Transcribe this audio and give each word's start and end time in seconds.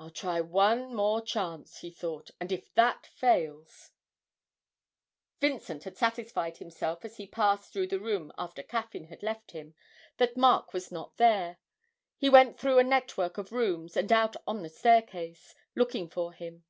'I'll 0.00 0.10
try 0.10 0.40
one 0.40 0.92
more 0.92 1.20
chance,' 1.22 1.78
he 1.78 1.92
thought, 1.92 2.32
'and 2.40 2.50
if 2.50 2.74
that 2.74 3.06
fails' 3.06 3.92
Vincent 5.40 5.84
had 5.84 5.96
satisfied 5.96 6.56
himself 6.56 7.04
as 7.04 7.18
he 7.18 7.28
passed 7.28 7.72
through 7.72 7.86
the 7.86 8.00
room 8.00 8.32
after 8.36 8.64
Caffyn 8.64 9.04
had 9.04 9.22
left 9.22 9.52
him 9.52 9.76
that 10.16 10.36
Mark 10.36 10.72
was 10.72 10.90
not 10.90 11.18
there. 11.18 11.58
He 12.18 12.28
went 12.28 12.58
through 12.58 12.80
a 12.80 12.82
network 12.82 13.38
of 13.38 13.52
rooms, 13.52 13.96
and 13.96 14.10
out 14.10 14.34
on 14.44 14.64
the 14.64 14.68
staircase, 14.68 15.54
looking 15.76 16.08
for 16.08 16.32
him. 16.32 16.64